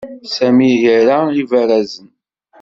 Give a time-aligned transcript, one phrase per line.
[0.35, 2.07] Sami ira ibarazen.